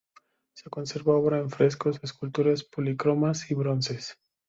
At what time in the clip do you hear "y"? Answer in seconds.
3.51-3.53